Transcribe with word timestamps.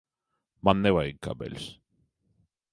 Man 0.69 0.81
nevajag 0.85 1.21
kabeļus. 1.27 1.69